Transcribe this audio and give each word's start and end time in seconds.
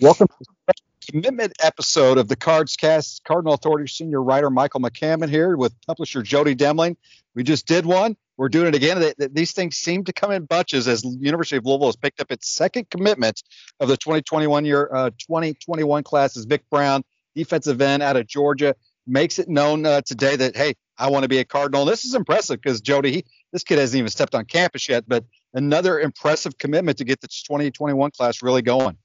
Welcome 0.00 0.28
to 0.28 0.44
the 0.68 0.74
commitment 1.10 1.54
episode 1.60 2.18
of 2.18 2.28
the 2.28 2.36
Cards 2.36 2.76
Cast. 2.76 3.24
Cardinal 3.24 3.54
Authority 3.54 3.88
senior 3.88 4.22
writer 4.22 4.48
Michael 4.48 4.78
McCammon 4.78 5.28
here 5.28 5.56
with 5.56 5.74
publisher 5.88 6.22
Jody 6.22 6.54
Demling. 6.54 6.94
We 7.34 7.42
just 7.42 7.66
did 7.66 7.84
one. 7.84 8.16
We're 8.36 8.48
doing 8.48 8.68
it 8.68 8.76
again. 8.76 9.12
These 9.32 9.54
things 9.54 9.76
seem 9.76 10.04
to 10.04 10.12
come 10.12 10.30
in 10.30 10.44
bunches 10.44 10.86
as 10.86 11.02
University 11.02 11.56
of 11.56 11.66
Louisville 11.66 11.88
has 11.88 11.96
picked 11.96 12.20
up 12.20 12.30
its 12.30 12.48
second 12.48 12.88
commitment 12.90 13.42
of 13.80 13.88
the 13.88 13.96
2021 13.96 14.64
year 14.64 14.88
uh, 14.94 15.10
2021 15.18 16.04
class 16.04 16.36
as 16.36 16.44
Vic 16.44 16.62
Brown, 16.70 17.02
defensive 17.34 17.80
end 17.80 18.00
out 18.00 18.16
of 18.16 18.28
Georgia, 18.28 18.76
makes 19.04 19.40
it 19.40 19.48
known 19.48 19.84
uh, 19.84 20.00
today 20.02 20.36
that 20.36 20.56
hey, 20.56 20.74
I 20.96 21.10
want 21.10 21.24
to 21.24 21.28
be 21.28 21.38
a 21.38 21.44
Cardinal. 21.44 21.84
This 21.84 22.04
is 22.04 22.14
impressive 22.14 22.60
because 22.62 22.80
Jody, 22.80 23.10
he, 23.10 23.24
this 23.52 23.64
kid 23.64 23.80
hasn't 23.80 23.98
even 23.98 24.10
stepped 24.10 24.36
on 24.36 24.44
campus 24.44 24.88
yet, 24.88 25.08
but 25.08 25.24
another 25.54 25.98
impressive 25.98 26.56
commitment 26.56 26.98
to 26.98 27.04
get 27.04 27.20
this 27.20 27.42
2021 27.42 28.12
class 28.12 28.44
really 28.44 28.62
going. 28.62 28.96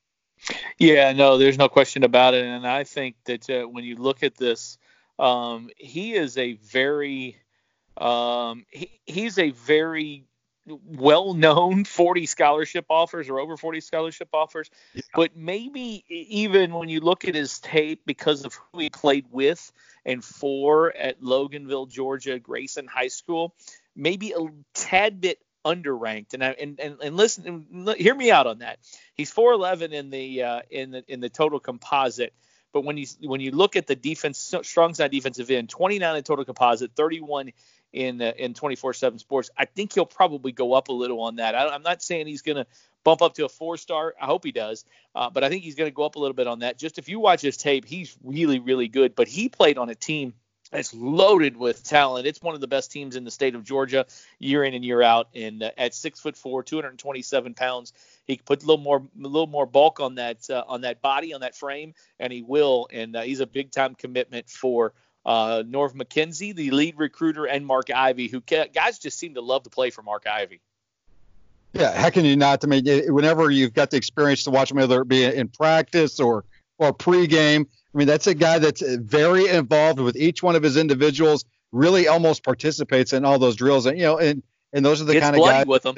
Yeah, 0.78 1.14
no, 1.14 1.38
there's 1.38 1.58
no 1.58 1.70
question 1.70 2.04
about 2.04 2.34
it. 2.34 2.46
And 2.46 2.68
I 2.68 2.84
think 2.84 3.16
that 3.26 3.50
uh, 3.50 3.64
when 3.64 3.84
you 3.84 3.96
look 3.96 4.24
at 4.24 4.36
this, 4.36 4.78
um, 5.20 5.70
he 5.78 6.14
is 6.14 6.38
a 6.38 6.54
very, 6.54 7.38
um, 7.98 8.66
he, 8.70 8.90
he's 9.06 9.38
a 9.38 9.52
very 9.52 10.26
well-known 10.66 11.84
40 11.86 12.26
scholarship 12.26 12.86
offers 12.90 13.30
or 13.30 13.40
over 13.40 13.58
40 13.58 13.82
scholarship 13.82 14.30
offers. 14.34 14.70
Yeah. 14.94 15.02
But 15.14 15.36
maybe 15.36 16.04
even 16.10 16.74
when 16.74 16.90
you 16.90 17.00
look 17.00 17.26
at 17.26 17.36
his 17.36 17.60
tape, 17.60 18.02
because 18.06 18.46
of 18.46 18.54
who 18.54 18.80
he 18.80 18.90
played 18.90 19.26
with 19.32 19.72
and 20.06 20.24
for 20.24 20.96
at 20.96 21.22
Loganville, 21.22 21.90
Georgia, 21.90 22.40
Grayson 22.40 22.88
High 22.88 23.08
School, 23.08 23.56
maybe 23.96 24.32
a 24.32 24.48
tad 24.74 25.22
bit 25.22 25.40
underranked. 25.66 26.34
And 26.34 26.44
I, 26.44 26.50
and, 26.52 26.80
and 26.80 26.98
and 27.02 27.18
listen, 27.18 27.68
and 27.72 27.90
hear 27.98 28.16
me 28.16 28.32
out 28.32 28.48
on 28.48 28.60
that. 28.60 28.80
He's 29.16 29.34
4'11 29.34 29.92
in 29.92 30.10
the 30.10 30.44
uh, 30.44 30.62
in 30.70 30.92
the 30.92 31.04
in 31.08 31.20
the 31.20 31.30
total 31.30 31.60
composite. 31.60 32.34
But 32.72 32.84
when 32.84 32.98
you 32.98 33.06
when 33.22 33.40
you 33.40 33.52
look 33.52 33.76
at 33.76 33.88
the 33.88 33.96
defense, 33.96 34.56
strong 34.64 34.94
side 34.94 35.12
defensive 35.12 35.50
end, 35.52 35.70
29 35.70 36.16
in 36.16 36.24
total 36.24 36.46
composite, 36.46 36.92
31 36.96 37.52
in 37.94 38.22
uh, 38.22 38.34
in 38.38 38.54
24/7 38.54 39.20
Sports. 39.20 39.52
I 39.58 39.66
think 39.66 39.94
he'll 39.94 40.06
probably 40.06 40.52
go 40.52 40.74
up 40.74 40.90
a 40.90 40.94
little 40.94 41.22
on 41.22 41.38
that. 41.38 41.56
I, 41.56 41.74
am 41.74 41.84
not 41.84 42.02
saying 42.02 42.28
he's 42.28 42.42
going 42.42 42.58
to 42.58 42.66
bump 43.04 43.22
up 43.22 43.36
to 43.36 43.46
a 43.46 43.50
four 43.50 43.78
star. 43.78 44.16
I 44.20 44.26
hope 44.26 44.44
he 44.44 44.52
does, 44.52 44.86
uh, 45.14 45.30
but 45.30 45.44
I 45.44 45.50
think 45.50 45.64
he's 45.64 45.76
going 45.76 45.90
to 45.90 45.96
go 45.96 46.04
up 46.04 46.16
a 46.16 46.20
little 46.20 46.34
bit 46.34 46.48
on 46.48 46.60
that. 46.60 46.78
Just 46.78 46.98
if 46.98 47.08
you 47.08 47.20
watch 47.20 47.42
his 47.42 47.56
tape, 47.56 47.86
he's 47.86 48.18
really 48.24 48.60
really 48.60 48.88
good. 48.88 49.16
But 49.16 49.28
he 49.28 49.50
played 49.50 49.78
on 49.78 49.90
a 49.90 49.96
team 49.96 50.34
it's 50.74 50.94
loaded 50.94 51.58
with 51.58 51.84
talent. 51.84 52.28
It's 52.28 52.42
one 52.42 52.56
of 52.56 52.62
the 52.62 52.68
best 52.68 52.92
teams 52.92 53.16
in 53.16 53.24
the 53.24 53.32
state 53.32 53.56
of 53.56 53.64
Georgia, 53.64 54.06
year 54.40 54.64
in 54.64 54.74
and 54.74 54.84
year 54.84 55.02
out. 55.02 55.30
And 55.36 55.64
uh, 55.64 55.72
at 55.78 55.94
six 55.94 56.20
foot 56.20 56.36
four, 56.36 56.64
227 56.64 57.54
pounds, 57.54 57.94
he 58.26 58.38
can 58.38 58.46
put 58.46 58.64
a 58.64 58.66
little 58.66 58.84
more, 58.84 58.98
a 58.98 59.28
little 59.28 59.48
more 59.48 59.66
bulk 59.66 60.00
on 60.00 60.16
that, 60.16 60.50
uh, 60.50 60.64
on 60.68 60.82
that 60.82 61.02
body, 61.02 61.34
on 61.34 61.42
that 61.42 61.56
frame, 61.56 61.94
and 62.20 62.34
he 62.34 62.42
will. 62.42 62.88
And 62.92 63.16
uh, 63.16 63.22
he's 63.22 63.40
a 63.40 63.48
big 63.48 63.72
time 63.72 63.96
commitment 63.96 64.50
for 64.50 64.94
uh, 65.26 65.64
Norv 65.66 65.94
McKenzie, 65.94 66.56
the 66.56 66.72
lead 66.72 66.98
recruiter, 66.98 67.46
and 67.46 67.66
Mark 67.66 67.90
Ivey, 67.90 68.28
who 68.28 68.42
guys 68.42 69.00
just 69.00 69.18
seem 69.18 69.36
to 69.36 69.42
love 69.42 69.64
to 69.64 69.70
play 69.70 69.90
for 69.90 70.02
Mark 70.02 70.26
Ivey. 70.28 70.62
Yeah, 71.74 71.92
how 72.00 72.12
can 72.12 72.24
you 72.24 72.36
not? 72.36 72.64
I 72.64 72.68
mean, 72.68 72.86
whenever 73.12 73.50
you've 73.50 73.74
got 73.74 73.90
the 73.90 73.98
experience 73.98 74.44
to 74.44 74.52
watch 74.52 74.70
him, 74.70 74.78
whether 74.78 75.02
it 75.02 75.08
be 75.08 75.24
in 75.24 75.48
practice 75.48 76.20
or 76.20 76.46
or 76.78 76.94
pregame 76.94 77.68
I 77.94 77.98
mean, 77.98 78.08
that's 78.08 78.28
a 78.28 78.34
guy 78.34 78.60
that's 78.60 78.82
very 78.82 79.48
involved 79.48 80.00
with 80.00 80.16
each 80.16 80.42
one 80.42 80.56
of 80.56 80.64
his 80.64 80.78
individuals. 80.78 81.46
Really, 81.72 82.08
almost 82.08 82.44
participates 82.44 83.14
in 83.14 83.26
all 83.26 83.40
those 83.40 83.56
drills, 83.56 83.86
and 83.86 83.98
you 83.98 84.04
know, 84.04 84.18
and 84.18 84.44
and 84.74 84.86
those 84.86 85.02
are 85.02 85.06
the 85.06 85.14
gets 85.14 85.24
kind 85.24 85.36
of 85.36 85.44
guys 85.44 85.66
with 85.66 85.84
them. 85.84 85.96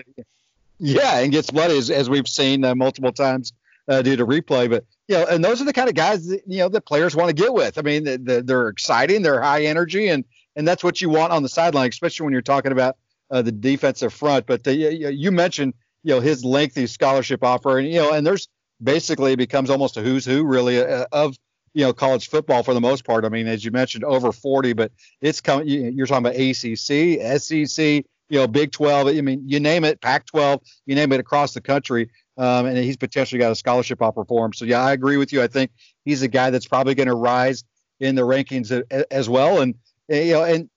Yeah, 0.78 1.20
and 1.20 1.32
gets 1.32 1.52
bloody 1.52 1.78
as, 1.78 1.90
as 1.90 2.10
we've 2.10 2.28
seen 2.28 2.64
uh, 2.66 2.76
multiple 2.76 3.12
times 3.12 3.54
uh, 3.88 4.02
due 4.02 4.16
to 4.18 4.26
replay. 4.26 4.70
But 4.70 4.86
you 5.08 5.16
know, 5.16 5.26
and 5.26 5.44
those 5.44 5.62
are 5.62 5.66
the 5.66 5.74
kind 5.74 5.90
of 5.90 5.96
guys 5.96 6.28
that 6.28 6.42
you 6.48 6.60
know 6.60 6.70
that 6.70 6.86
players 6.86 7.16
want 7.16 7.30
to 7.30 7.34
get 7.34 7.54
with. 7.54 7.78
I 7.78 7.82
mean, 7.82 8.04
the, 8.04 8.18
the, 8.18 8.42
they're 8.42 8.70
exciting, 8.70 9.22
they're 9.22 9.42
high 9.42 9.66
energy, 9.66 10.10
and 10.10 10.24
and 10.56 10.68
that's 10.68 10.84
what 10.84 11.02
you 11.02 11.10
want 11.10 11.32
on 11.34 11.44
the 11.44 11.50
sideline, 11.50 11.90
especially 11.90 12.26
when 12.26 12.34
you're 12.34 12.42
talking 12.42 12.72
about 12.72 12.98
uh, 13.32 13.42
the 13.42 13.52
defensive 13.52 14.14
front. 14.14 14.46
But 14.46 14.64
the, 14.64 14.76
you, 14.76 15.10
you 15.10 15.32
mentioned 15.32 15.74
you 16.04 16.14
know 16.14 16.22
his 16.22 16.44
lengthy 16.44 16.88
scholarship 16.88 17.44
offer, 17.44 17.80
and 17.80 17.88
you 17.88 17.96
know, 17.96 18.12
and 18.12 18.26
there's 18.26 18.48
basically 18.82 19.34
it 19.34 19.38
becomes 19.38 19.70
almost 19.70 19.98
a 19.98 20.02
who's 20.02 20.26
who 20.26 20.44
really 20.44 20.80
uh, 20.80 21.06
of 21.12 21.36
you 21.74 21.84
know 21.84 21.94
college 21.94 22.30
football 22.30 22.64
for 22.64 22.74
the 22.74 22.82
most 22.82 23.06
part. 23.06 23.26
I 23.26 23.30
mean, 23.30 23.48
as 23.48 23.64
you 23.64 23.72
mentioned, 23.72 24.04
over 24.04 24.32
40, 24.32 24.74
but 24.74 24.92
it's 25.22 25.42
coming. 25.42 25.68
You're 25.68 26.08
talking 26.08 26.26
about 26.26 26.36
ACC, 26.36 27.40
SEC, 27.40 28.06
you 28.30 28.40
know, 28.40 28.48
Big 28.48 28.72
12. 28.72 29.08
I 29.08 29.22
mean, 29.22 29.44
you 29.46 29.60
name 29.60 29.84
it, 29.84 30.02
Pac-12, 30.02 30.62
you 30.86 30.96
name 30.96 31.12
it 31.12 31.20
across 31.20 31.54
the 31.54 31.62
country. 31.62 32.10
Um, 32.38 32.66
and 32.66 32.78
he's 32.78 32.98
potentially 32.98 33.40
got 33.40 33.52
a 33.52 33.56
scholarship 33.56 34.02
offer 34.02 34.26
for 34.26 34.46
him. 34.46 34.52
So 34.52 34.66
yeah, 34.66 34.84
I 34.84 34.92
agree 34.92 35.16
with 35.16 35.32
you. 35.32 35.42
I 35.42 35.48
think 35.48 35.72
he's 36.04 36.22
a 36.22 36.28
guy 36.28 36.50
that's 36.50 36.68
probably 36.68 36.94
going 36.94 37.08
to 37.08 37.16
rise 37.16 37.64
in 38.00 38.16
the 38.16 38.24
rankings 38.24 38.84
as 39.10 39.30
well. 39.30 39.62
And 39.62 39.76
you 40.10 40.34
know, 40.34 40.44
and 40.44 40.70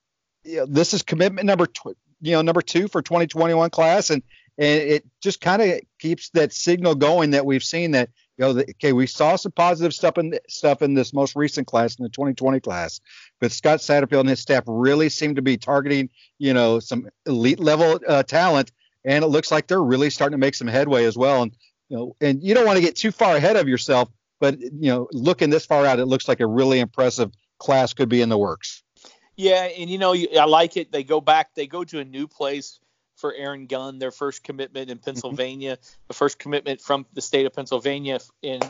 you 0.45 0.59
know, 0.59 0.67
this 0.67 0.95
is 0.95 1.03
commitment 1.03 1.47
number 1.47 1.67
tw- 1.67 1.97
you 2.21 2.33
know 2.33 2.43
number 2.43 2.63
two 2.63 2.89
for 2.89 3.03
2021 3.03 3.71
class, 3.71 4.11
and 4.11 4.23
and 4.59 4.83
it 4.83 5.07
just 5.23 5.41
kind 5.41 5.63
of 5.63 5.81
keeps 5.99 6.31
that 6.31 6.53
signal 6.53 6.95
going 6.95 7.31
that 7.31 7.47
we've 7.47 7.63
seen 7.63 7.93
that 7.93 8.11
you 8.39 8.45
know, 8.45 8.53
the, 8.53 8.63
okay, 8.71 8.93
we 8.93 9.07
saw 9.07 9.35
some 9.35 9.53
positive 9.53 9.93
stuff 9.93 10.17
in 10.17 10.39
stuff 10.49 10.81
in 10.81 10.95
this 10.95 11.13
most 11.13 11.35
recent 11.35 11.67
class, 11.67 11.97
in 11.97 12.05
the 12.05 12.09
2020 12.09 12.61
class, 12.61 13.01
but 13.41 13.51
Scott 13.51 13.81
Satterfield 13.81 14.21
and 14.21 14.29
his 14.29 14.41
staff 14.41 14.63
really 14.67 15.09
seem 15.09 15.35
to 15.35 15.43
be 15.43 15.57
targeting, 15.57 16.09
you 16.39 16.55
know, 16.55 16.79
some 16.79 17.09
elite 17.27 17.59
level 17.59 17.99
uh, 18.07 18.23
talent, 18.23 18.71
and 19.05 19.25
it 19.25 19.29
looks 19.29 19.51
like 19.51 19.67
they're 19.67 19.83
really 19.83 20.09
starting 20.09 20.35
to 20.35 20.39
make 20.39 20.55
some 20.55 20.69
headway 20.69 21.05
as 21.05 21.17
well. 21.17 21.43
And 21.43 21.57
you 21.89 21.97
know, 21.97 22.17
and 22.21 22.43
you 22.43 22.55
don't 22.55 22.65
want 22.67 22.77
to 22.77 22.83
get 22.83 22.95
too 22.95 23.11
far 23.11 23.35
ahead 23.35 23.57
of 23.57 23.67
yourself, 23.67 24.09
but 24.41 24.61
you 24.61 24.91
know, 24.91 25.09
looking 25.13 25.51
this 25.51 25.67
far 25.67 25.85
out, 25.85 25.99
it 25.99 26.07
looks 26.07 26.29
like 26.29 26.39
a 26.39 26.47
really 26.47 26.79
impressive 26.79 27.33
class 27.59 27.93
could 27.93 28.09
be 28.09 28.23
in 28.23 28.29
the 28.29 28.39
works. 28.39 28.85
Yeah, 29.37 29.65
and 29.65 29.91
you 29.91 29.99
know, 29.99 30.15
I 30.15 30.45
like 30.45 30.77
it. 30.77 30.93
They 30.93 31.03
go 31.03 31.21
back, 31.21 31.55
they 31.57 31.67
go 31.67 31.83
to 31.85 31.99
a 31.99 32.05
new 32.05 32.29
place 32.29 32.79
for 33.19 33.35
Aaron 33.35 33.67
Gunn, 33.67 33.99
their 33.99 34.11
first 34.11 34.43
commitment 34.43 34.91
in 34.91 34.97
mm-hmm. 34.97 35.05
Pennsylvania, 35.05 35.77
mm-hmm. 35.77 35.99
the 36.09 36.15
first 36.15 36.39
commitment 36.39 36.81
from 36.81 37.05
the 37.13 37.21
state 37.21 37.47
of 37.47 37.53
Pennsylvania 37.53 38.21
in 38.43 38.61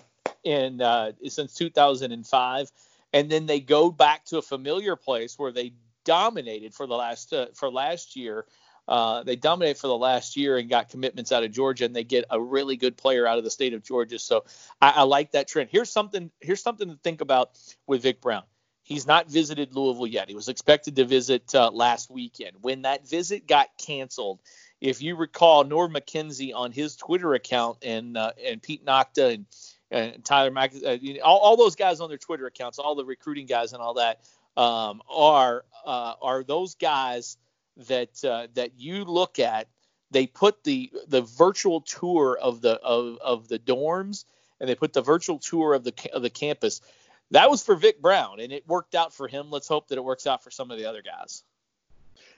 in 0.44 0.81
uh, 0.81 1.12
since 1.28 1.54
2005, 1.54 2.72
and 3.12 3.31
then 3.31 3.47
they 3.47 3.60
go 3.60 3.91
back 3.91 4.25
to 4.26 4.38
a 4.38 4.42
familiar 4.42 4.97
place 4.97 5.38
where 5.38 5.53
they 5.53 5.75
dominated 6.04 6.75
for 6.75 6.87
the 6.87 6.94
last 6.94 7.32
uh, 7.32 7.47
for 7.54 7.70
last 7.70 8.16
year. 8.16 8.47
Uh, 8.87 9.22
they 9.22 9.37
dominated 9.37 9.76
for 9.76 9.88
the 9.88 9.97
last 9.97 10.34
year 10.34 10.56
and 10.56 10.70
got 10.70 10.88
commitments 10.88 11.31
out 11.31 11.44
of 11.44 11.53
Georgia, 11.53 11.84
and 11.84 11.94
they 11.94 12.04
get 12.04 12.25
a 12.31 12.41
really 12.41 12.76
good 12.76 12.97
player 12.97 13.26
out 13.26 13.37
of 13.37 13.44
the 13.44 13.50
state 13.50 13.75
of 13.75 13.84
Georgia. 13.84 14.19
So 14.19 14.47
I, 14.81 14.91
I 14.97 15.03
like 15.03 15.32
that 15.32 15.47
trend. 15.47 15.69
Here's 15.70 15.91
something. 15.91 16.31
Here's 16.41 16.62
something 16.62 16.88
to 16.88 16.97
think 16.97 17.20
about 17.20 17.50
with 17.87 18.03
Vic 18.03 18.22
Brown. 18.22 18.44
He's 18.88 19.06
not 19.06 19.28
visited 19.28 19.75
Louisville 19.75 20.06
yet. 20.06 20.31
He 20.31 20.34
was 20.34 20.49
expected 20.49 20.97
to 20.97 21.04
visit 21.04 21.54
uh, 21.54 21.71
last 21.71 22.10
weekend. 22.10 22.53
When 22.62 22.82
that 22.82 23.06
visit 23.06 23.47
got 23.47 23.69
canceled, 23.76 24.41
if 24.81 25.03
you 25.03 25.15
recall, 25.15 25.62
Norv 25.66 25.94
McKenzie 25.94 26.54
on 26.54 26.73
his 26.73 26.96
Twitter 26.96 27.35
account 27.35 27.76
and 27.82 28.17
uh, 28.17 28.32
and 28.43 28.62
Pete 28.62 28.87
Nochta 28.87 29.35
and, 29.35 29.46
and 29.90 30.25
Tyler 30.25 30.50
Mack, 30.50 30.73
uh, 30.75 30.96
all, 31.23 31.37
all 31.37 31.56
those 31.58 31.76
guys 31.76 32.00
on 32.00 32.08
their 32.08 32.17
Twitter 32.17 32.46
accounts, 32.46 32.79
all 32.79 32.94
the 32.94 33.05
recruiting 33.05 33.44
guys 33.44 33.75
and 33.75 33.82
all 33.82 33.93
that, 33.94 34.20
um, 34.56 35.02
are 35.11 35.67
uh, 35.84 36.14
are 36.23 36.43
those 36.43 36.75
guys 36.75 37.37
that 37.88 38.25
uh, 38.25 38.46
that 38.55 38.70
you 38.79 39.05
look 39.05 39.38
at. 39.38 39.69
They 40.12 40.26
put 40.26 40.64
the 40.64 40.91
the 41.08 41.20
virtual 41.20 41.82
tour 41.82 42.38
of 42.41 42.62
the 42.62 42.81
of, 42.81 43.19
of 43.19 43.49
the 43.49 43.58
dorms 43.58 44.25
and 44.61 44.69
they 44.69 44.75
put 44.75 44.94
the 44.94 45.02
virtual 45.02 45.38
tour 45.38 45.75
of 45.75 45.84
the 45.84 45.93
of 46.14 46.23
the 46.23 46.31
campus 46.31 46.81
that 47.32 47.50
was 47.50 47.62
for 47.62 47.75
Vic 47.75 48.00
Brown, 48.00 48.40
and 48.40 48.52
it 48.52 48.66
worked 48.66 48.94
out 48.94 49.14
for 49.14 49.28
him. 49.28 49.50
Let's 49.50 49.69
hope 49.69 49.88
that 49.88 49.98
it 49.98 50.04
works 50.04 50.26
out 50.26 50.42
for 50.42 50.50
some 50.50 50.70
of 50.70 50.78
the 50.78 50.88
other 50.88 51.02
guys. 51.02 51.42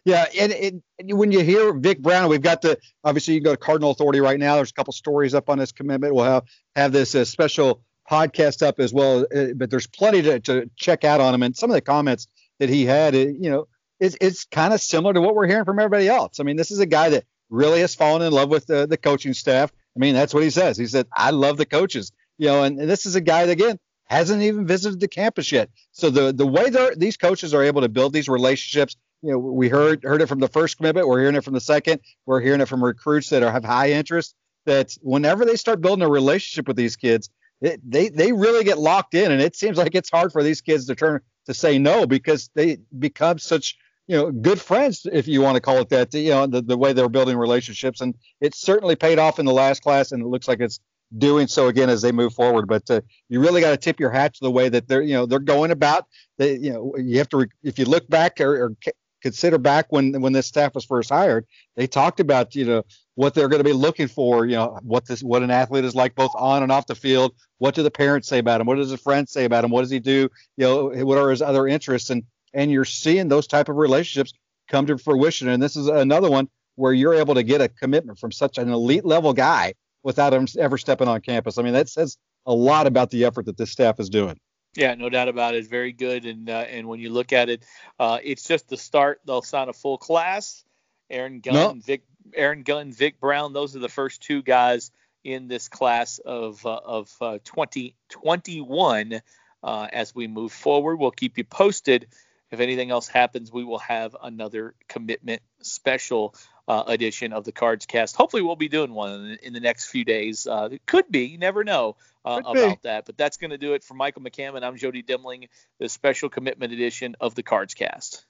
Yeah, 0.04 0.24
and, 0.38 0.52
and, 0.52 0.82
when 1.18 1.30
you 1.30 1.40
hear 1.40 1.74
Vic 1.74 2.00
Brown, 2.00 2.30
we've 2.30 2.40
got 2.40 2.62
the 2.62 2.78
obviously 3.04 3.34
you 3.34 3.40
can 3.40 3.44
go 3.44 3.50
to 3.52 3.56
Cardinal 3.58 3.90
Authority 3.90 4.20
right 4.20 4.38
now. 4.38 4.56
There's 4.56 4.70
a 4.70 4.74
couple 4.74 4.92
stories 4.92 5.34
up 5.34 5.50
on 5.50 5.58
this 5.58 5.72
commitment. 5.72 6.14
We'll 6.14 6.24
have 6.24 6.44
have 6.74 6.92
this 6.92 7.14
uh, 7.14 7.24
special 7.24 7.82
podcast 8.10 8.66
up 8.66 8.80
as 8.80 8.92
well, 8.92 9.26
uh, 9.34 9.48
but 9.54 9.70
there's 9.70 9.86
plenty 9.86 10.22
to, 10.22 10.40
to 10.40 10.70
check 10.76 11.04
out 11.04 11.20
on 11.20 11.34
him. 11.34 11.42
And 11.42 11.56
some 11.56 11.70
of 11.70 11.74
the 11.74 11.82
comments 11.82 12.28
that 12.58 12.68
he 12.68 12.86
had, 12.86 13.14
uh, 13.14 13.18
you 13.18 13.50
know, 13.50 13.68
it's 14.00 14.16
it's 14.20 14.46
kind 14.46 14.72
of 14.72 14.80
similar 14.80 15.12
to 15.12 15.20
what 15.20 15.34
we're 15.34 15.46
hearing 15.46 15.66
from 15.66 15.78
everybody 15.78 16.08
else. 16.08 16.40
I 16.40 16.44
mean, 16.44 16.56
this 16.56 16.70
is 16.70 16.78
a 16.78 16.86
guy 16.86 17.10
that 17.10 17.24
really 17.50 17.80
has 17.80 17.94
fallen 17.94 18.22
in 18.22 18.32
love 18.32 18.48
with 18.48 18.66
the, 18.66 18.86
the 18.86 18.96
coaching 18.96 19.34
staff. 19.34 19.70
I 19.94 19.98
mean, 19.98 20.14
that's 20.14 20.32
what 20.32 20.42
he 20.42 20.50
says. 20.50 20.78
He 20.78 20.86
said, 20.86 21.06
I 21.14 21.30
love 21.30 21.56
the 21.56 21.66
coaches. 21.66 22.12
You 22.38 22.46
know, 22.46 22.62
and, 22.62 22.80
and 22.80 22.88
this 22.88 23.04
is 23.04 23.16
a 23.16 23.20
guy 23.20 23.44
that, 23.46 23.52
again, 23.52 23.78
hasn't 24.10 24.42
even 24.42 24.66
visited 24.66 24.98
the 24.98 25.08
campus 25.08 25.52
yet. 25.52 25.70
So 25.92 26.10
the 26.10 26.32
the 26.32 26.46
way 26.46 26.70
these 26.96 27.16
coaches 27.16 27.54
are 27.54 27.62
able 27.62 27.80
to 27.80 27.88
build 27.88 28.12
these 28.12 28.28
relationships, 28.28 28.96
you 29.22 29.30
know, 29.30 29.38
we 29.38 29.68
heard 29.68 30.02
heard 30.02 30.20
it 30.20 30.26
from 30.26 30.40
the 30.40 30.48
first 30.48 30.76
commitment, 30.76 31.06
we're 31.06 31.20
hearing 31.20 31.36
it 31.36 31.44
from 31.44 31.54
the 31.54 31.60
second, 31.60 32.00
we're 32.26 32.40
hearing 32.40 32.60
it 32.60 32.66
from 32.66 32.82
recruits 32.82 33.30
that 33.30 33.42
are, 33.42 33.52
have 33.52 33.64
high 33.64 33.92
interest. 33.92 34.34
That 34.66 34.94
whenever 35.00 35.44
they 35.44 35.56
start 35.56 35.80
building 35.80 36.04
a 36.04 36.10
relationship 36.10 36.68
with 36.68 36.76
these 36.76 36.96
kids, 36.96 37.30
it, 37.62 37.80
they 37.88 38.08
they 38.08 38.32
really 38.32 38.64
get 38.64 38.78
locked 38.78 39.14
in, 39.14 39.30
and 39.30 39.40
it 39.40 39.54
seems 39.54 39.78
like 39.78 39.94
it's 39.94 40.10
hard 40.10 40.32
for 40.32 40.42
these 40.42 40.60
kids 40.60 40.86
to 40.86 40.94
turn 40.94 41.20
to 41.46 41.54
say 41.54 41.78
no 41.78 42.06
because 42.06 42.50
they 42.54 42.78
become 42.98 43.38
such 43.38 43.78
you 44.06 44.16
know 44.16 44.32
good 44.32 44.60
friends 44.60 45.06
if 45.12 45.28
you 45.28 45.40
want 45.40 45.54
to 45.54 45.60
call 45.60 45.78
it 45.78 45.88
that 45.88 46.12
you 46.12 46.30
know 46.30 46.46
the, 46.46 46.60
the 46.60 46.76
way 46.76 46.92
they're 46.92 47.08
building 47.08 47.36
relationships 47.36 48.00
and 48.00 48.16
it 48.40 48.54
certainly 48.56 48.96
paid 48.96 49.20
off 49.20 49.38
in 49.38 49.46
the 49.46 49.52
last 49.52 49.82
class 49.82 50.10
and 50.10 50.20
it 50.20 50.26
looks 50.26 50.48
like 50.48 50.58
it's 50.58 50.80
doing 51.16 51.46
so 51.46 51.68
again 51.68 51.90
as 51.90 52.02
they 52.02 52.12
move 52.12 52.34
forward. 52.34 52.66
But 52.68 52.90
uh, 52.90 53.00
you 53.28 53.40
really 53.40 53.60
got 53.60 53.70
to 53.70 53.76
tip 53.76 54.00
your 54.00 54.10
hat 54.10 54.34
to 54.34 54.40
the 54.42 54.50
way 54.50 54.68
that 54.68 54.88
they're 54.88 55.02
you 55.02 55.14
know 55.14 55.26
they're 55.26 55.38
going 55.38 55.70
about 55.70 56.06
they 56.38 56.56
you 56.56 56.72
know 56.72 56.94
you 56.96 57.18
have 57.18 57.28
to 57.30 57.36
re- 57.38 57.48
if 57.62 57.78
you 57.78 57.84
look 57.84 58.08
back 58.08 58.40
or, 58.40 58.64
or 58.64 58.76
consider 59.22 59.58
back 59.58 59.86
when 59.90 60.20
when 60.20 60.32
this 60.32 60.46
staff 60.46 60.74
was 60.74 60.84
first 60.84 61.10
hired 61.10 61.44
they 61.76 61.86
talked 61.86 62.20
about 62.20 62.54
you 62.54 62.64
know 62.64 62.82
what 63.16 63.34
they're 63.34 63.48
going 63.48 63.60
to 63.60 63.68
be 63.68 63.72
looking 63.72 64.08
for 64.08 64.46
you 64.46 64.56
know 64.56 64.78
what 64.82 65.04
this 65.06 65.22
what 65.22 65.42
an 65.42 65.50
athlete 65.50 65.84
is 65.84 65.94
like 65.94 66.14
both 66.14 66.30
on 66.34 66.62
and 66.62 66.72
off 66.72 66.86
the 66.86 66.94
field. 66.94 67.34
What 67.58 67.74
do 67.74 67.82
the 67.82 67.90
parents 67.90 68.28
say 68.28 68.38
about 68.38 68.60
him? 68.60 68.66
What 68.66 68.76
does 68.76 68.90
his 68.90 69.00
friends 69.00 69.32
say 69.32 69.44
about 69.44 69.64
him? 69.64 69.70
What 69.70 69.82
does 69.82 69.90
he 69.90 70.00
do? 70.00 70.30
You 70.56 70.64
know 70.64 70.84
what 71.04 71.18
are 71.18 71.30
his 71.30 71.42
other 71.42 71.66
interests? 71.66 72.10
And 72.10 72.22
and 72.54 72.70
you're 72.70 72.84
seeing 72.84 73.28
those 73.28 73.46
type 73.46 73.68
of 73.68 73.76
relationships 73.76 74.32
come 74.68 74.86
to 74.86 74.96
fruition. 74.96 75.48
And 75.48 75.62
this 75.62 75.76
is 75.76 75.88
another 75.88 76.30
one 76.30 76.48
where 76.76 76.92
you're 76.92 77.14
able 77.14 77.34
to 77.34 77.42
get 77.42 77.60
a 77.60 77.68
commitment 77.68 78.18
from 78.18 78.32
such 78.32 78.56
an 78.56 78.70
elite 78.70 79.04
level 79.04 79.32
guy 79.32 79.74
without 80.02 80.32
him 80.32 80.46
ever 80.58 80.78
stepping 80.78 81.08
on 81.08 81.20
campus 81.20 81.58
i 81.58 81.62
mean 81.62 81.72
that 81.72 81.88
says 81.88 82.18
a 82.46 82.54
lot 82.54 82.86
about 82.86 83.10
the 83.10 83.24
effort 83.24 83.46
that 83.46 83.56
this 83.56 83.70
staff 83.70 84.00
is 84.00 84.08
doing 84.08 84.38
yeah, 84.76 84.94
no 84.94 85.08
doubt 85.08 85.28
about 85.28 85.54
it. 85.54 85.58
It's 85.58 85.68
very 85.68 85.92
good, 85.92 86.24
and 86.24 86.48
uh, 86.48 86.64
and 86.68 86.86
when 86.86 87.00
you 87.00 87.10
look 87.10 87.32
at 87.32 87.48
it, 87.48 87.64
uh, 87.98 88.18
it's 88.22 88.46
just 88.46 88.68
the 88.68 88.76
start. 88.76 89.20
They'll 89.26 89.42
sign 89.42 89.68
a 89.68 89.72
full 89.72 89.98
class. 89.98 90.64
Aaron 91.10 91.40
Gunn, 91.40 91.54
no. 91.54 91.74
Vic, 91.84 92.04
Aaron 92.34 92.62
Gunn, 92.62 92.92
Vic 92.92 93.18
Brown. 93.18 93.52
Those 93.52 93.74
are 93.74 93.80
the 93.80 93.88
first 93.88 94.22
two 94.22 94.42
guys 94.42 94.92
in 95.24 95.48
this 95.48 95.68
class 95.68 96.18
of 96.18 96.64
uh, 96.64 96.80
of 96.84 97.12
uh, 97.20 97.38
2021. 97.44 99.20
Uh, 99.62 99.88
as 99.92 100.14
we 100.14 100.28
move 100.28 100.52
forward, 100.52 100.96
we'll 100.96 101.10
keep 101.10 101.36
you 101.36 101.44
posted. 101.44 102.06
If 102.52 102.60
anything 102.60 102.90
else 102.90 103.08
happens, 103.08 103.52
we 103.52 103.64
will 103.64 103.78
have 103.78 104.16
another 104.22 104.74
commitment 104.88 105.42
special 105.62 106.34
uh, 106.68 106.84
edition 106.86 107.32
of 107.32 107.44
the 107.44 107.52
Cards 107.52 107.86
Cast. 107.86 108.16
Hopefully, 108.16 108.42
we'll 108.42 108.56
be 108.56 108.68
doing 108.68 108.92
one 108.92 109.12
in 109.12 109.28
the, 109.28 109.46
in 109.46 109.52
the 109.52 109.60
next 109.60 109.86
few 109.86 110.04
days. 110.04 110.46
Uh, 110.46 110.68
it 110.72 110.84
could 110.86 111.10
be, 111.10 111.26
you 111.26 111.38
never 111.38 111.64
know 111.64 111.96
uh, 112.24 112.40
about 112.44 112.54
be. 112.54 112.78
that. 112.82 113.06
But 113.06 113.16
that's 113.16 113.36
going 113.36 113.50
to 113.50 113.58
do 113.58 113.74
it 113.74 113.84
for 113.84 113.94
Michael 113.94 114.22
McCammon. 114.22 114.62
I'm 114.62 114.76
Jody 114.76 115.02
Demling, 115.02 115.48
the 115.78 115.88
special 115.88 116.28
commitment 116.28 116.72
edition 116.72 117.16
of 117.20 117.34
the 117.34 117.42
Cards 117.42 117.74
Cast. 117.74 118.24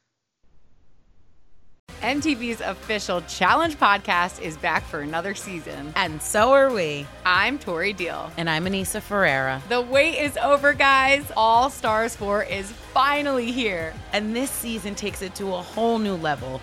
MTV's 2.01 2.63
official 2.63 3.21
Challenge 3.23 3.77
podcast 3.77 4.41
is 4.41 4.57
back 4.57 4.85
for 4.85 5.01
another 5.01 5.35
season. 5.35 5.93
And 5.97 6.23
so 6.23 6.53
are 6.53 6.73
we. 6.73 7.07
I'm 7.27 7.59
Tori 7.59 7.93
Deal. 7.93 8.33
And 8.39 8.49
I'm 8.49 8.65
Aneesa 8.65 9.03
Ferreira. 9.03 9.61
The 9.69 9.83
wait 9.83 10.19
is 10.19 10.39
over, 10.39 10.73
guys. 10.73 11.31
All 11.37 11.69
Stars 11.69 12.17
4 12.17 12.45
is 12.45 12.73
finally 12.73 13.53
here. 13.53 13.93
And 14.15 14.35
this 14.35 14.51
season 14.51 14.95
takes 14.95 15.21
it 15.21 15.35
to 15.35 15.49
a 15.49 15.61
whole 15.61 15.99
new 15.99 16.15
level 16.15 16.63